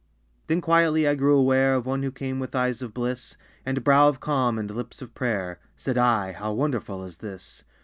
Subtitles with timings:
[0.47, 4.07] Then quietly I grew aware Of one who came with eyes of bliss And brow
[4.09, 5.59] of calm and lips of prayer.
[5.77, 7.63] Said I "How wonderful is this!